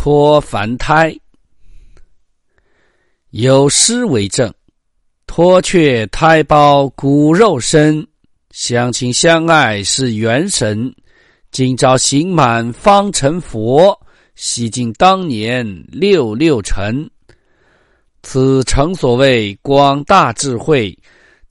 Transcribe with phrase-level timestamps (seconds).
[0.00, 1.12] 脱凡胎，
[3.30, 4.54] 有诗为证
[5.26, 8.06] ：“脱却胎胞骨肉身，
[8.52, 10.94] 相亲相爱是元神。
[11.50, 14.00] 今朝行满方成佛，
[14.36, 17.10] 洗尽当年六六尘。
[18.22, 20.96] 此诚所谓广大智慧，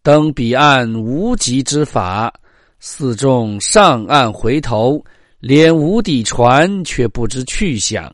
[0.01, 2.33] 登彼岸无极之法。
[2.79, 5.03] 四众上岸回头，
[5.41, 8.09] 连无底船却不知去向。”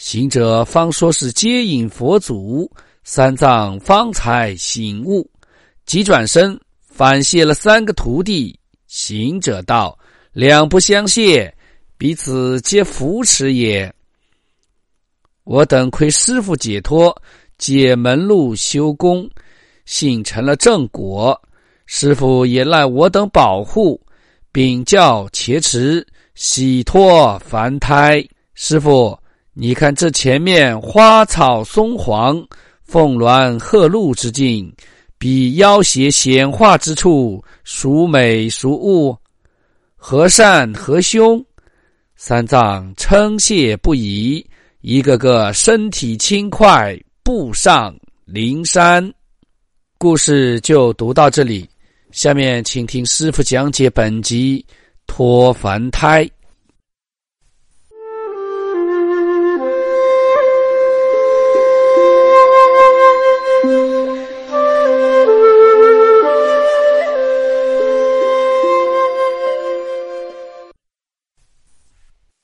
[0.00, 2.68] 行者方说是接引佛祖，
[3.04, 5.30] 三藏方才醒悟，
[5.84, 8.58] 急转身反谢了三个徒弟。
[8.86, 9.96] 行者道
[10.32, 11.54] ：“两不相谢，
[11.98, 13.94] 彼此皆扶持也。
[15.44, 17.14] 我等亏师傅解脱，
[17.58, 19.28] 解门路修功，
[19.84, 21.38] 幸成了正果。
[21.84, 24.00] 师傅也赖我等保护，
[24.50, 28.26] 禀教且持，洗脱凡胎。
[28.54, 29.14] 师傅。”
[29.52, 32.40] 你看这前面花草松黄、
[32.84, 34.72] 凤鸾鹤鹿之境，
[35.18, 39.18] 比妖邪显化之处，孰美孰恶？
[39.96, 41.44] 何善何凶？
[42.14, 44.44] 三藏称谢不已，
[44.82, 49.12] 一个个身体轻快，步上灵山。
[49.98, 51.68] 故事就读到这里，
[52.12, 54.64] 下面请听师傅讲解本集
[55.08, 56.30] 脱凡胎。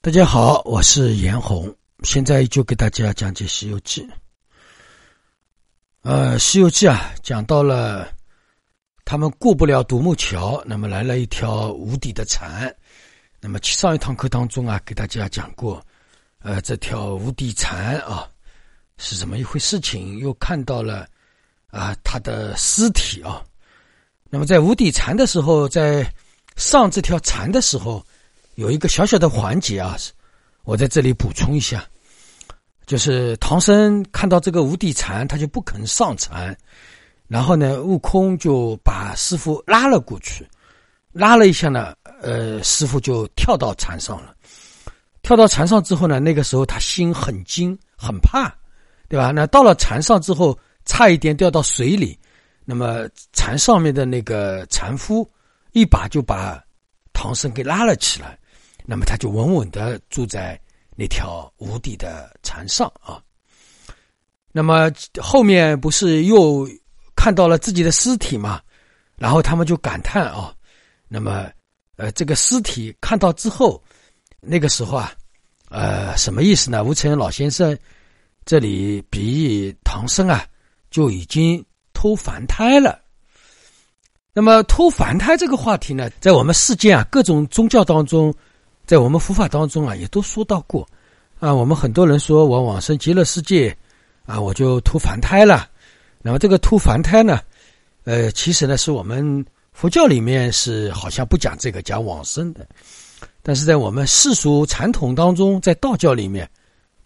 [0.06, 4.02] 大家好，我是严红，现在就给大家讲解《西游记》。
[6.02, 8.08] 呃，《西游记》啊，讲到了
[9.04, 12.72] 他们过不了独木桥，那么来了一条无底的蝉。
[13.40, 15.84] 那么上一堂课当中啊，给大家讲过，
[16.38, 18.30] 呃，这条无底蝉啊
[18.98, 20.18] 是怎么一回事情？
[20.18, 21.04] 又看到了
[21.66, 23.42] 啊，他的尸体啊。
[24.30, 26.08] 那么在无底蝉的时候，在
[26.54, 28.00] 上这条蝉的时候。
[28.56, 29.96] 有一个小小的环节啊，
[30.64, 31.84] 我在这里补充一下，
[32.86, 36.56] 就是唐僧看到这个无底禅，他就不肯上禅，
[37.28, 40.48] 然后呢，悟空就把师傅拉了过去，
[41.12, 44.34] 拉了一下呢，呃，师傅就跳到禅上了。
[45.20, 48.48] 跳到禅上之后呢，那个时候他心很惊，很怕，
[49.06, 49.32] 对吧？
[49.32, 52.18] 那到了禅上之后，差一点掉到水里，
[52.64, 55.30] 那么禅上面的那个禅夫
[55.72, 56.58] 一把就把
[57.12, 58.38] 唐僧给拉了起来。
[58.88, 60.58] 那么他就稳稳的住在
[60.94, 63.20] 那条无底的船上啊。
[64.52, 66.66] 那么后面不是又
[67.16, 68.62] 看到了自己的尸体嘛？
[69.16, 70.54] 然后他们就感叹啊。
[71.08, 71.50] 那么
[71.96, 73.82] 呃，这个尸体看到之后，
[74.40, 75.12] 那个时候啊，
[75.68, 76.84] 呃，什么意思呢？
[76.84, 77.76] 吴承恩老先生
[78.44, 80.46] 这里比喻唐僧啊，
[80.90, 83.00] 就已经脱凡胎了。
[84.32, 88.32] 那么脱凡胎这个话题呢，在我们世间啊，各种宗教当中。
[88.86, 90.86] 在我们佛法当中啊，也都说到过，
[91.40, 93.76] 啊，我们很多人说我往生极乐世界，
[94.24, 95.68] 啊，我就脱凡胎了。
[96.22, 97.40] 那么这个脱凡胎呢，
[98.04, 102.64] 呃，其实呢是我们佛教里面是好像不讲这个，讲往生的。
[103.42, 106.48] 但是在我们世俗传统当中，在道教里面，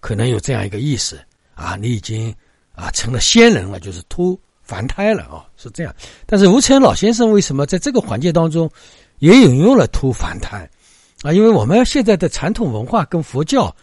[0.01, 1.19] 可能有这样一个意思
[1.55, 2.35] 啊，你已经
[2.75, 5.95] 啊成了仙人了，就是脱凡胎了啊，是这样。
[6.27, 8.71] 但是吴承老先生为什么在这个环节当中
[9.19, 10.69] 也引用了脱凡胎？
[11.23, 13.75] 啊，因为我们现在的传统文化跟佛教，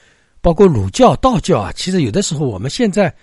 [0.42, 3.13] 包括儒教、道教啊，其实有的时候我们现在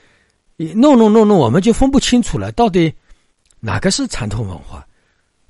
[0.56, 2.94] 弄弄弄弄，我们就分不清楚了，到底
[3.58, 4.87] 哪个是传统文化，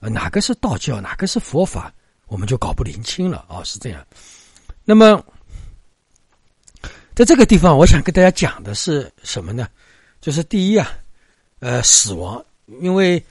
[0.00, 1.92] 呃，哪个是道教，哪个是佛法，
[2.26, 4.02] 我们就搞不灵清了啊，是这样。
[4.82, 5.22] 那么，
[7.14, 9.68] 在这个地方，我想跟大家讲的是什么呢？
[10.22, 10.90] 就是第一啊，
[11.58, 12.42] 呃，死亡，
[12.80, 13.22] 因为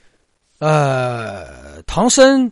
[0.58, 2.48] 呃，唐僧。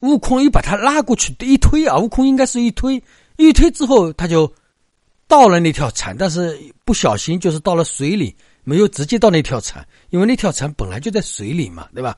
[0.00, 1.98] 悟空一把他拉过去，一推啊！
[1.98, 3.02] 悟空应该是一推，
[3.36, 4.52] 一推之后他就
[5.26, 12.16] 到了那条船，但是不小心就是到了水里，没有直接到那条船，因为那条船本来就在水里嘛，对吧？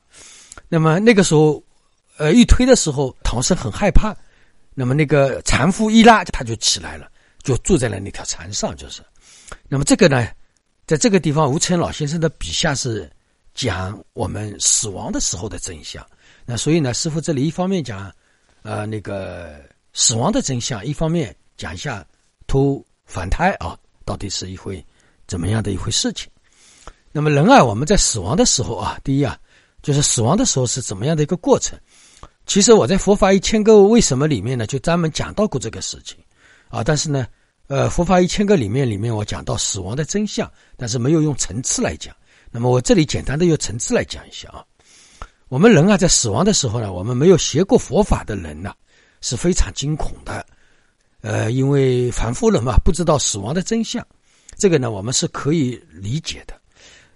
[0.69, 1.63] 那么那个时候，
[2.19, 4.15] 呃，一推的时候，唐僧很害怕，
[4.75, 7.09] 那么那个船夫一拉，他就起来了，
[7.43, 9.03] 就坐在了那条船上，就是。
[9.69, 10.29] 那么这个呢，
[10.87, 13.11] 在这个地方，吴承老先生的笔下是
[13.55, 16.07] 讲我们死亡的时候的真相。
[16.51, 18.13] 那所以呢，师傅这里一方面讲，
[18.63, 19.55] 呃，那个
[19.93, 22.05] 死亡的真相，一方面讲一下
[22.49, 24.85] 脱凡胎啊，到底是一回
[25.29, 26.29] 怎么样的一回事情。
[27.13, 29.39] 那么人啊，我们在死亡的时候啊，第一啊，
[29.81, 31.79] 就是死亡的时候是怎么样的一个过程？
[32.47, 36.19] 其实我在《佛法一千个为什么》里面呢，就专门讲到过这个事情
[36.69, 36.83] 啊。
[36.83, 37.29] 但是呢，
[37.69, 42.13] 呃，《佛法一千个里面里面我讲到死亡的真相，但是没有用层次来讲。
[42.51, 44.65] 那么我这里简单的用层次来讲一下啊。
[45.51, 48.73] 我们人啊，在死亡的时候呢，我们没有学过佛法的人呢，
[49.21, 50.47] 是非常惊恐的。
[51.23, 54.07] 呃，因为凡夫人嘛，不知道死亡的真相，
[54.57, 56.55] 这个呢，我们是可以理解的。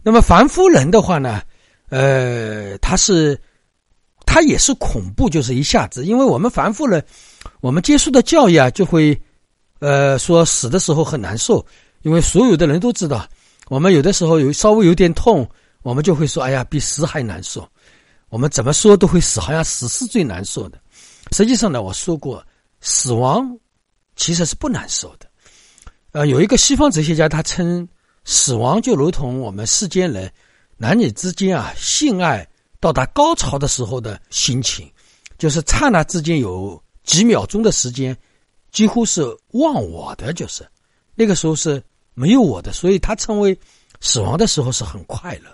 [0.03, 1.43] 那么凡夫人的话呢，
[1.91, 3.41] 呃，他是
[4.27, 7.03] 他也是恐怖，就是一下子，因为我们凡夫人，
[7.61, 9.17] 我们接受的教育啊，就会
[9.79, 11.65] 呃说死的时候很难受，
[12.03, 13.29] 因为所有的人都知道，
[13.69, 15.49] 我们有的时候有稍微有点痛，
[15.83, 17.65] 我们就会说，哎呀，比死还难受。
[18.35, 20.81] 我们怎么说都会死，好像死是最难受的。
[21.31, 22.45] 实际上呢，我说过，
[22.81, 23.57] 死亡
[24.17, 25.31] 其实是不难受的。
[26.11, 27.89] 呃，有一个西方哲学家，他称。
[28.25, 30.33] 死亡就如同我们世间人
[30.77, 32.45] 男女之间啊，性爱
[32.81, 34.91] 到达高潮的时候的心情，
[35.39, 38.17] 就是刹那之间有几秒钟的时间，
[38.73, 39.23] 几乎是
[39.53, 40.67] 忘我的，就是
[41.15, 41.81] 那个时候是
[42.15, 43.57] 没有我的，所以他称为
[44.01, 45.51] 死亡的时候是很快乐。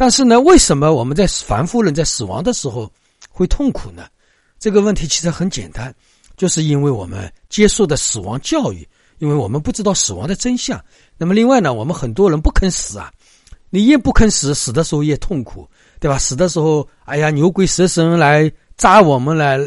[0.00, 2.90] 但是呢，为什么我们在凡夫人在死亡的时候
[3.28, 4.06] 会痛苦呢？
[4.58, 5.94] 这个问题其实很简单，
[6.38, 8.88] 就是因为我们接受的死亡教育。
[9.18, 10.82] 因为我们不知道死亡的真相，
[11.18, 13.12] 那么另外呢，我们很多人不肯死啊，
[13.68, 15.68] 你越不肯死，死的时候越痛苦，
[16.00, 16.18] 对吧？
[16.18, 19.58] 死的时候，哎呀，牛鬼蛇神来扎我们来，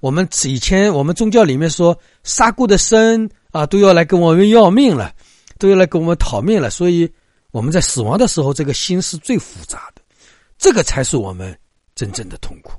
[0.00, 1.94] 我们以前我们宗教里面说
[2.24, 5.12] 杀过的生啊，都要来跟我们要命了，
[5.58, 7.06] 都要来跟我们讨命了，所以
[7.52, 10.02] 我们在死亡的时候，这个心是最复杂的，
[10.58, 11.56] 这个才是我们
[11.94, 12.72] 真正的痛苦。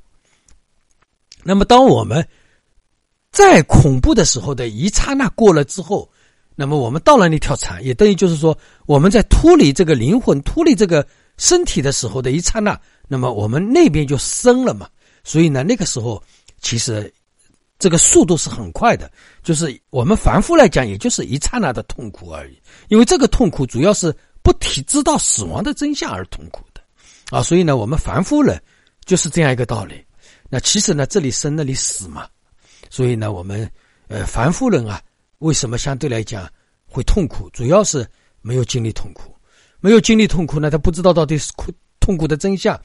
[1.44, 2.28] 那么，当我们
[3.32, 6.10] 在恐怖的时候的一刹那过了之后，
[6.56, 11.06] 那么我们到了那条船，也等于就是说，我们在脱离这个灵魂、脱离这个
[11.38, 14.90] 身体的时候的一刹那，那么我们那边就生了嘛。
[15.24, 16.22] 所以呢，那个时候
[16.62, 17.14] 其实
[17.78, 19.12] 这个速度是很快的，
[19.44, 22.58] 就是我们凡夫来讲，也就是一刹那的痛苦而已。
[22.88, 26.82] 因为这个痛苦主要是不体知道死亡的真相而痛苦的
[27.36, 27.42] 啊。
[27.42, 28.62] 所以呢，我们凡夫人
[29.06, 29.96] 就是这样一个道理。
[30.50, 32.28] 那其实呢，这里生那里死嘛。
[32.90, 33.68] 所以呢，我们
[34.08, 35.02] 呃凡夫人啊。
[35.40, 36.50] 为什么相对来讲
[36.86, 37.50] 会痛苦？
[37.50, 38.08] 主要是
[38.42, 39.36] 没有经历痛苦，
[39.82, 40.72] 没有经历痛苦呢？
[40.72, 41.70] 他不知道到底是苦
[42.00, 42.80] 痛苦的真相。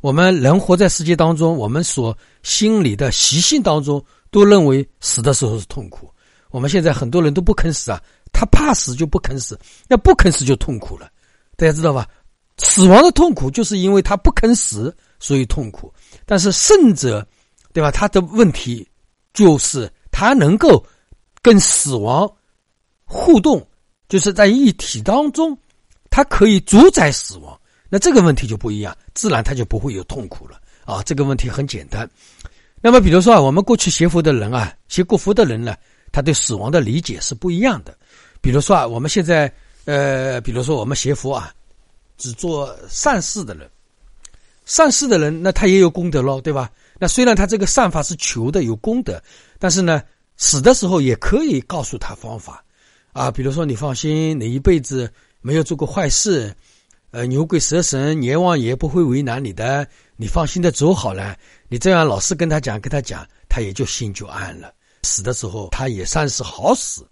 [0.00, 4.00] 我们人活在世界当中，我们所心理的习性当中
[4.30, 6.08] 都认为死的时候是痛苦。
[6.50, 8.00] 我们现在很多人都不肯死啊，
[8.34, 9.58] 他怕死就不肯死，
[9.88, 11.10] 那不肯死就痛苦了。
[11.56, 12.06] 大家知道吧？
[12.58, 15.90] 死亡的痛苦就是因为他不肯死，所以痛苦。
[16.26, 17.26] 但是胜者，
[17.72, 17.90] 对吧？
[17.90, 18.86] 他的问题
[19.32, 20.84] 就是他能够。
[21.44, 22.26] 跟死亡
[23.04, 23.68] 互动，
[24.08, 25.54] 就是在一体当中，
[26.08, 27.60] 他可以主宰死亡。
[27.90, 31.02] 那这个问题就不一样，自然他就不会有痛苦了啊。
[31.02, 32.08] 这个问题很简单。
[32.80, 35.76] 那么，比如说啊，我们过去学佛的人啊，学过佛的人呢，
[36.10, 37.94] 他对死亡的理解是不一样的。
[38.44, 39.52] 比如说啊，我们现在
[39.86, 41.52] 呃，比如说我们学佛啊，
[42.16, 43.68] 只做善事的人，
[44.66, 46.70] 善事的人，那他也有功德喽，对吧？
[47.00, 49.20] 那虽然他这个善法是求的有功德，
[49.58, 50.02] 但是呢。
[50.36, 52.60] 死的时候也可以告诉他方法，
[53.12, 55.08] 啊，比如说你放心，你一辈子
[55.40, 56.52] 没有做过坏事，
[57.12, 59.86] 呃，牛鬼蛇神、阎王爷不会为难你的，
[60.16, 61.36] 你放心的走好了。
[61.68, 64.74] 你这样老是跟他讲，跟他讲，他也就心就安了。
[65.04, 67.06] 死的时候他也算是好死，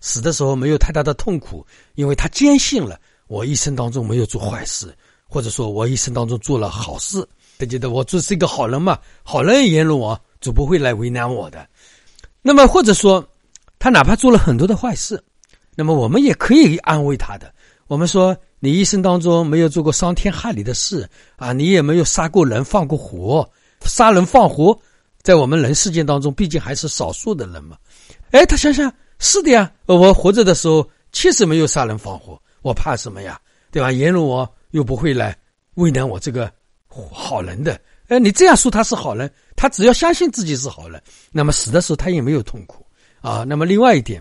[0.00, 4.94] 死的时候没有太大的痛苦，因为他坚信了我一生当中没有做坏事，
[5.28, 7.26] 或者说我一生当中做了好事，
[7.58, 11.66] 他觉得我做是一个好人嘛，好人阎罗王就不会来为难我的。
[12.42, 13.22] 那么，或者说，
[13.78, 15.22] 他哪怕做了很多的坏事，
[15.74, 17.52] 那么我们也可以安慰他的。
[17.86, 23.48] 我们说，你一生当中没有做过伤天害理的事啊，你也没有杀过人、放过火。
[23.84, 24.78] 杀人放火，
[25.22, 27.76] 在我们人世间当中，毕竟还是少数的人嘛。
[28.30, 33.40] 哎，他想想，是的呀，我活着的时候确实没有杀人放火，我怕什么呀？
[33.70, 33.92] 对吧？
[33.92, 35.36] 阎罗王又不会来
[35.74, 36.50] 为难我这个
[36.88, 37.80] 好人的。
[38.08, 41.00] 哎，你这样说他是好人，他只要相信自己是好人，
[41.30, 42.84] 那么死的时候他也没有痛苦
[43.20, 43.44] 啊。
[43.46, 44.20] 那么另外一点，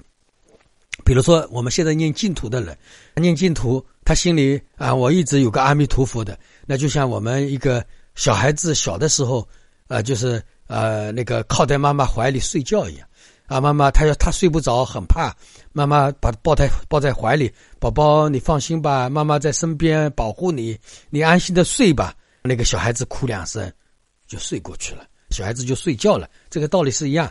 [1.04, 2.78] 比如说我们现在念净土的人，
[3.16, 6.38] 念净土，他心里啊，我一直有个阿弥陀佛的，
[6.68, 9.48] 那就像我们一个小孩子小的时候，
[9.88, 13.08] 啊，就是呃那个靠在妈妈怀里睡觉一样，
[13.50, 15.36] 啊，妈妈他要他睡不着，很怕，
[15.74, 20.78] 妈妈把抱在抱在怀里，宝宝你放心吧，妈妈在身边保护你，
[21.10, 22.14] 你安心的睡吧。
[22.44, 23.70] 那个小孩子哭两声，
[24.28, 26.30] 就睡过去了，小孩子就睡觉了。
[26.50, 27.30] 这个道理是一样。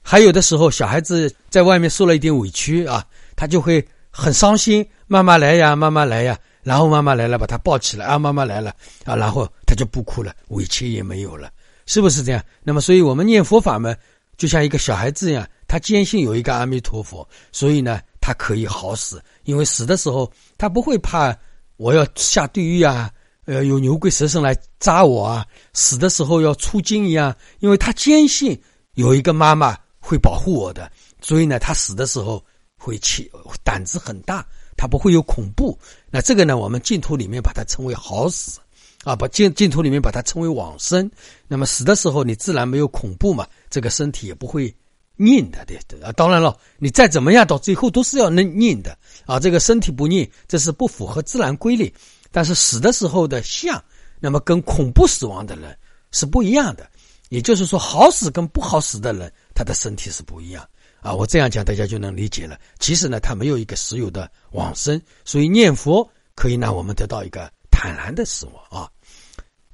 [0.00, 3.04] 还有的时候，小孩子在外面受了一点委屈啊，
[3.34, 8.72] 他就会很伤心，妈妈来呀，妈妈来呀，然后妈妈来了，把他抱起来啊，妈妈来了
[9.04, 11.50] 啊，然后他就不哭了，委屈也没有了，
[11.86, 12.40] 是不是这样？
[12.62, 13.98] 那么，所以我们念佛法门，
[14.36, 15.48] 就像一个小孩子一样。
[15.68, 19.20] 他坚信有一个阿弥陀佛，所以呢，他可以好死。
[19.42, 21.36] 因为死的时候，他不会怕
[21.76, 23.10] 我要下地狱啊，
[23.46, 25.44] 呃，有牛鬼蛇神来扎我啊。
[25.72, 28.56] 死的时候要出惊一样，因为他坚信
[28.94, 30.88] 有一个妈妈会保护我的，
[31.20, 32.42] 所以呢，他死的时候
[32.78, 33.28] 会气
[33.64, 35.76] 胆子很大，他不会有恐怖。
[36.10, 38.60] 那这个呢，我们净土里面把它称为好死，
[39.02, 41.10] 啊，把净净土里面把它称为往生。
[41.48, 43.44] 那么死的时候，你自然没有恐怖嘛，
[43.76, 44.74] 这个身体也不会。
[45.18, 49.40] 硬的对啊，当然了，你再怎么样，到最后都是要能硬的啊。
[49.40, 51.90] 这个身体不硬，这是不符合自然规律。
[52.30, 53.82] 但是死的时候的相，
[54.20, 55.74] 那么跟恐怖死亡的人
[56.12, 56.86] 是不一样的。
[57.30, 60.62] 也就是说，好死跟不好死的人，他的身体是不一样
[61.00, 61.14] 啊。
[61.14, 62.58] 我这样讲，大家就能理解了。
[62.78, 68.90] 其实呢，他没有一个实有的往生，所以念佛可以让我们得到一个坦然的死亡啊。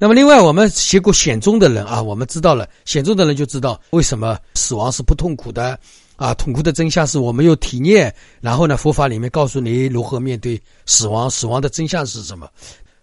[0.02, 5.78] 那么，另外，我们学过显宗的人啊，我们知道了显宗的人就知道为什么死亡是不痛苦的
[6.16, 6.34] 啊。
[6.34, 12.50] 痛苦的真相是我们有体验，然后呢，佛法里面告诉你如何面对死亡，死亡的真相是什么。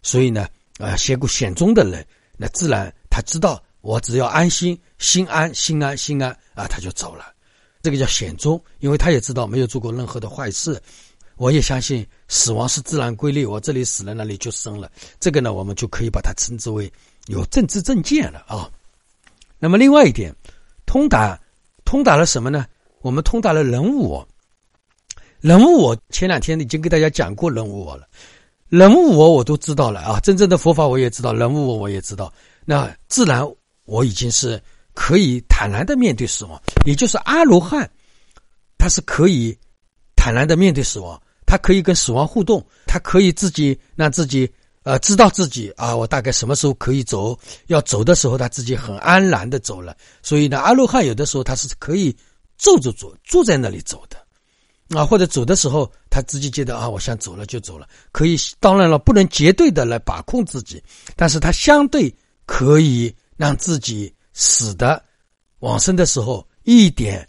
[0.03, 0.45] 所以呢，
[0.77, 7.27] 啊，学过显宗的人，那自然他知道，我只要安心，心安，心安，心安啊，他就走了。
[7.81, 10.77] 这个叫显宗，因为他也知道没有做过任何的坏事。
[11.39, 14.91] 我也相信死亡是自然规律，我这里死了，那里就生了。
[15.21, 16.91] 这个呢，我们就可以把它称之为
[17.27, 18.69] 有政治正见了啊。
[19.57, 20.35] 那么另外一点，
[20.85, 21.39] 通达
[21.85, 22.65] 通达了什么呢？
[22.99, 24.27] 我们通达了人物我。
[25.39, 28.05] 人物我，前两天已经给大家讲过人物我了。
[28.67, 30.19] 人物我，我都知道了啊。
[30.19, 32.31] 真正的佛法我也知道，人物我我也知道。
[32.65, 33.49] 那自然
[33.85, 34.61] 我已经是
[34.93, 37.89] 可以坦然的面对死亡，也就是阿罗汉，
[38.77, 39.57] 他是可以
[40.17, 41.17] 坦然的面对死亡。
[41.49, 44.47] 他可以跟死亡互动，他可以自己让自己
[44.83, 49.97] 呃知道自己啊，我大概什么时候可以走，要走的时候他自己很安然的走了。
[50.21, 52.15] 所以呢，阿罗汉有的时候他是可以
[52.55, 58.37] 坐着走，坐在那里走的，啊，或者走的时候他自己觉得啊，我想走了就走了，可以。
[58.59, 60.79] 当然了，不能绝对的来把控自己，
[61.15, 62.15] 但是他相对
[62.45, 65.03] 可以让自己死的
[65.61, 67.27] 往生的时候一点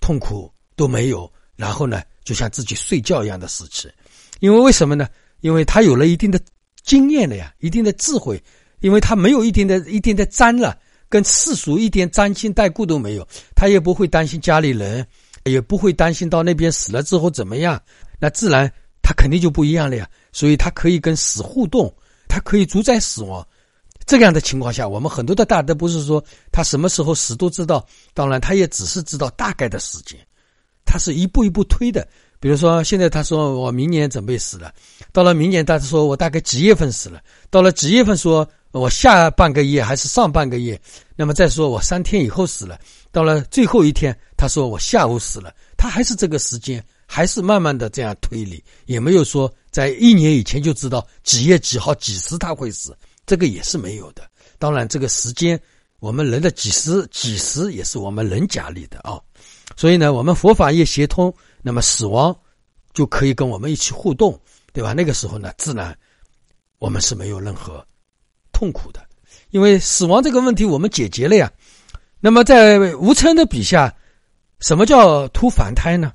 [0.00, 2.00] 痛苦都没有，然后呢。
[2.28, 3.90] 就像自己睡觉一样的事情，
[4.40, 5.08] 因为为什么呢？
[5.40, 6.38] 因为他有了一定的
[6.84, 8.38] 经验了呀，一定的智慧，
[8.80, 15.06] 因为他没有一定的、一定的沾了，跟世俗一点沾亲带故都没有，他也不会担心家里人，
[15.44, 17.80] 也不会担心到那边死了之后怎么样，
[18.20, 18.70] 那自然
[19.00, 20.06] 他肯定就不一样了呀。
[20.30, 21.90] 所以他可以跟死互动，
[22.28, 23.42] 他可以主宰死亡。
[24.04, 30.18] 这样的情况下，我们很多的大德不是说他什么时候死都知道，当然他也只是知道大概的时间。
[30.88, 32.08] 他是一步一步推的，
[32.40, 34.72] 比如说现在他说我明年准备死了，
[35.12, 40.80] 到了明年他说我大概几月份死了，到了几月份说我下半个月还是上半个月，
[41.14, 42.80] 那么再说我三天以后死了，
[43.12, 54.22] 到了最后一天他说我下午死了，他还是这个时间，还是慢慢的这样推理，也没有说在一年以前就知道几月几号几时他会死，这个也是没有的。
[54.58, 55.60] 当然这个时间，
[56.00, 59.20] 我们人的几时几时也是我们人假里的啊。
[59.76, 61.32] 所以呢，我们佛法一协通，
[61.62, 62.36] 那么死亡
[62.92, 64.38] 就可以跟我们一起互动，
[64.72, 64.92] 对吧？
[64.92, 65.96] 那个时候呢，自然
[66.78, 67.84] 我们是没有任何
[68.52, 69.00] 痛苦的，
[69.50, 71.52] 因为死亡这个问题我们解决了呀。
[72.20, 73.94] 那么在吴称的笔下，
[74.58, 76.12] 什么叫突凡胎呢？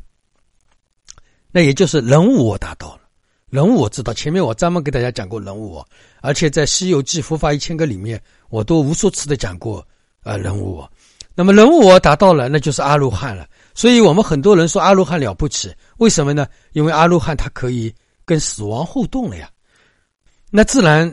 [1.51, 3.01] 那也就是人物我达到了，
[3.49, 4.13] 人物我知道。
[4.13, 5.87] 前面我专门给大家讲过人物我，
[6.19, 9.87] 而且在《西游记》佛法一千个里面，我都无数次的讲过
[10.23, 10.91] 啊，人物我。
[11.35, 13.47] 那么人物我达到了，那就是阿罗汉了。
[13.73, 16.47] 所以我们很多人说阿罗汉了不起，为什么呢？
[16.73, 19.49] 因为阿罗汉他可以跟死亡互动了呀。
[20.51, 21.11] 那自然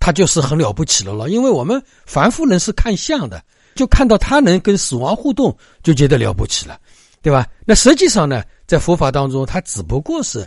[0.00, 1.30] 他就是很了不起了了。
[1.30, 3.40] 因为我们凡夫人是看相的，
[3.76, 6.80] 就看到他能跟死亡互动，就觉得了不起了，
[7.22, 7.46] 对吧？
[7.64, 10.44] 那实际上呢，在佛法当中，他只不过是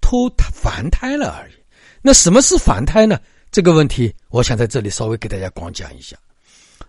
[0.00, 1.52] 脱凡胎了而已。
[2.02, 3.20] 那什么是凡胎呢？
[3.52, 6.16] 这个问题，我想在这里稍微给大家广讲一下。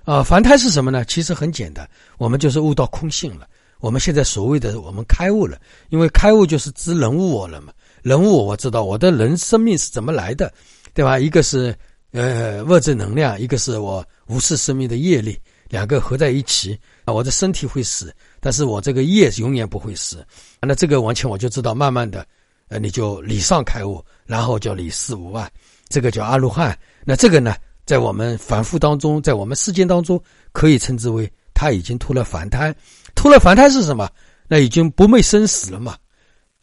[0.03, 1.05] 啊，凡胎是什么呢？
[1.05, 3.47] 其实很简单，我们就是悟到空性了。
[3.79, 7.73] 我们现在所谓的我们开悟了，因为开悟就是知人物我了嘛。
[8.03, 10.51] 人物我我知道我的人生命是怎么来的，
[10.93, 11.19] 对吧？
[11.19, 11.75] 一个是
[12.11, 15.37] 呃物质能量，一个是我无视生命的业力，
[15.69, 20.25] 两个合在一起啊，我的身体会死，但是我这个业永远不会死。
[20.59, 22.25] 那这个完全我就知道，慢慢的，
[22.69, 25.51] 呃，你就理上开悟，然后叫理事无碍，
[25.89, 26.77] 这个叫阿罗汉。
[27.03, 27.55] 那这个呢，
[27.91, 30.17] 在我们凡夫当中，在我们世间当中，
[30.53, 32.73] 可以称之为他已经脱了凡胎。
[33.15, 34.09] 脱了凡胎是什么？
[34.47, 35.97] 那已经不昧生死了嘛？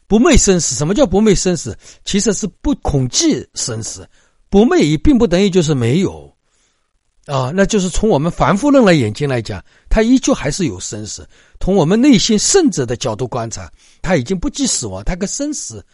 [0.07, 1.77] 不昧生死，什么叫不昧生死？
[2.03, 4.09] 其实是不恐惧生死。
[4.49, 6.35] 不昧也并不等于就是没有，
[7.27, 11.29] 啊，那就是从我们凡夫人的眼睛来讲，他依旧还是有生死。
[11.59, 13.71] 从我们内心圣者的角度观察，
[14.01, 15.85] 他已经不计死亡，他跟生死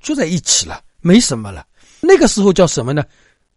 [0.00, 1.66] 就在一起了，没什么了。
[2.00, 3.04] 那个时候叫什么呢？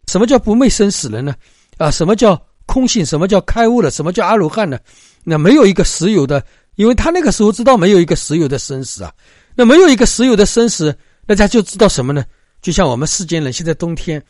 [0.07, 1.35] 什么叫不昧生死了呢？
[1.77, 3.05] 啊，什么叫空性？
[3.05, 3.91] 什么叫开悟了？
[3.91, 4.79] 什么叫阿罗汉呢？
[5.23, 6.43] 那没有一个实有的，
[6.75, 9.13] 因为他那个时候知道没有一个实有的生死啊。
[9.55, 10.95] 那没有一个实有的生死，
[11.25, 12.23] 大家就知道什么呢？
[12.61, 14.23] 就像我们世间人，现在冬天，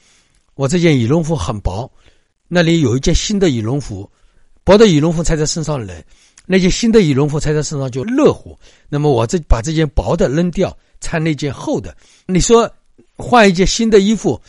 [0.56, 1.90] 我这件羽绒服很薄，
[2.48, 4.10] 那里有一件新的羽绒服，
[4.64, 5.96] 薄的羽绒服穿在身上冷，
[6.46, 8.58] 那件新的羽绒服穿在身上就热乎。
[8.90, 12.70] 那么我这把这件薄的扔掉，穿那件厚的，你说
[13.16, 14.42] 换一件新的衣服，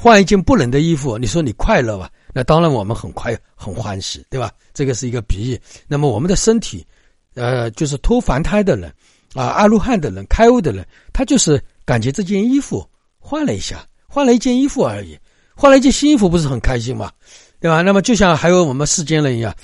[0.00, 2.10] 换一件不冷的衣服，你说你快乐吧？
[2.32, 4.50] 那当然我们很快很欢喜，对吧？
[4.72, 5.60] 这个是一个比喻。
[5.86, 6.86] 那么我们的身体，
[7.34, 8.90] 呃，就是脱凡胎的人
[9.34, 12.88] 啊，阿罗汉的人，开悟的人，他就是感觉这件衣服。
[13.18, 15.18] 换了一下，换了一件衣服而已，
[15.54, 17.12] 换了一件新衣服，不是很开心吗？
[17.60, 17.82] 对吧？
[17.82, 19.54] 那么就像还有我们世间人一样，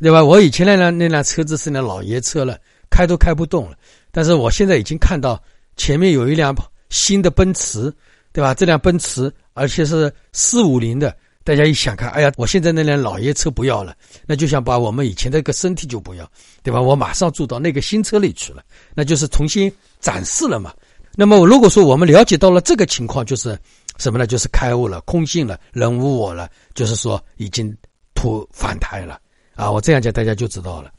[0.00, 0.22] 对吧？
[0.22, 2.58] 我以前那辆那辆车子是辆老爷车了，
[2.90, 3.76] 开都开不动了。
[4.12, 5.42] 但是我现在已经看到
[5.76, 6.54] 前面有一辆
[6.90, 7.90] 新的奔驰，
[8.32, 8.52] 对吧？
[8.52, 13.94] 这辆奔驰而且是四五零的，大家一想看，哎呀，我现在那辆老爷车不要了，
[14.26, 16.30] 那就想把我们以前的一个身体就不要，
[16.62, 16.80] 对吧？
[16.80, 18.62] 我马上住到那个新车里去了，
[18.94, 20.72] 那就是重新展示了嘛。
[21.16, 23.58] 那么，如果说我们了解到了这个情况，就是
[23.98, 24.26] 什么呢？
[24.26, 27.76] 就是开悟了，空性了，人无我了，就是说已经
[28.14, 29.20] 脱凡胎了
[29.56, 29.68] 啊！
[29.68, 30.92] 我这样讲，大家就知道了。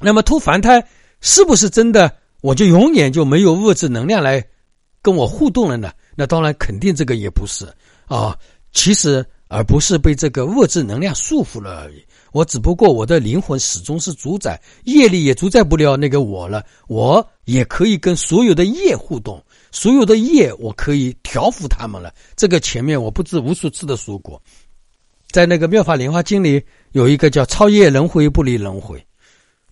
[0.00, 0.82] 那么脱凡胎
[1.20, 2.10] 是不是真的？
[2.40, 4.42] 我就永远就没有物质能量来
[5.02, 5.92] 跟我互动了呢？
[6.14, 7.66] 那当然，肯定这个也不是
[8.06, 8.36] 啊。
[8.72, 12.04] 其实，而不是被这个物质能量束缚了而已。
[12.32, 16.64] 我只不过我的灵魂始终是主宰，业力也主宰不了那个我了。
[16.86, 19.42] 我也可以跟所有的业互动，
[19.72, 22.14] 所有的业我可以调服他们了。
[22.36, 24.40] 这个前面我不知无数次的说过，
[25.32, 29.04] 在那个《妙法莲花经》里有一个叫“超越轮回，不离轮回”，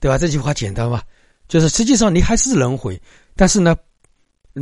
[0.00, 0.18] 对吧？
[0.18, 1.04] 这句话简单吧？
[1.46, 3.00] 就是实际上你还是轮回，
[3.36, 3.76] 但是呢，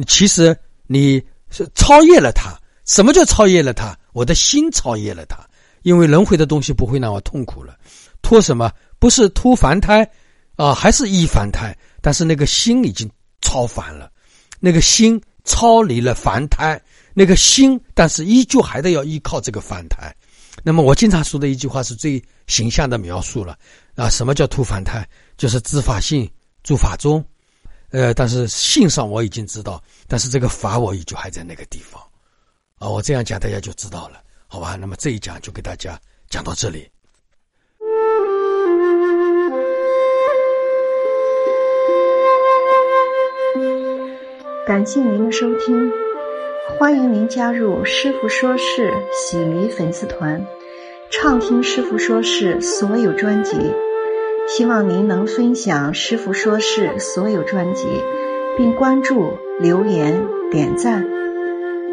[0.06, 0.54] 其实
[0.86, 2.58] 你是超越了它。
[2.84, 3.98] 什么叫超越了它？
[4.12, 5.38] 我的心超越了它。
[5.82, 7.76] 因为轮回的东西不会让我痛苦了，
[8.20, 8.72] 脱什么？
[8.98, 10.08] 不是脱凡胎，
[10.56, 11.76] 啊，还是一凡胎？
[12.00, 13.08] 但是那个心已经
[13.40, 14.10] 超凡了，
[14.58, 16.80] 那个心超离了凡胎，
[17.14, 20.12] 那个心，但是依旧还得要依靠这个凡胎。
[20.64, 23.56] 那么我经常说的一句话是最形象的描述了
[23.94, 25.06] 啊，什么叫脱凡胎？
[25.36, 26.28] 就是知法性
[26.64, 27.24] 住法中，
[27.90, 32.02] 呃，但是信上我已经知道，但是这个法我依旧还在那个地方，
[32.78, 34.20] 啊，我这样讲大家就知道了。
[34.48, 36.88] 好吧，那么这一讲就给大家讲到这里。
[44.66, 45.90] 感谢您的收听，
[46.78, 50.44] 欢迎您加入师傅说事喜迷粉丝团，
[51.10, 53.52] 畅听师傅说事所有专辑。
[54.48, 57.84] 希望您能分享师傅说事所有专辑，
[58.56, 61.04] 并关注、留言、点赞。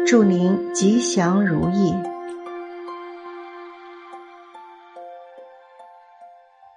[0.06, 2.13] 祝您吉祥如意。